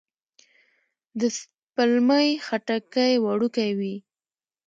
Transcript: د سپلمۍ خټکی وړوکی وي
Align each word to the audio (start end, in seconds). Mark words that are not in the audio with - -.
د 1.19 1.21
سپلمۍ 1.39 2.27
خټکی 2.45 3.11
وړوکی 3.25 3.69
وي 3.79 3.95